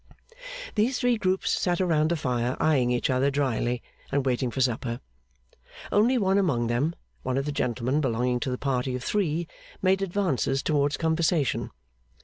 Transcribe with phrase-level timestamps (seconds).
[0.73, 4.99] These three groups sat round the fire eyeing each other drily, and waiting for supper.
[5.91, 9.47] Only one among them, one of the gentlemen belonging to the party of three,
[9.79, 11.69] made advances towards conversation.